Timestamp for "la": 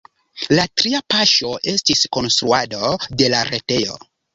0.59-0.65, 3.37-3.49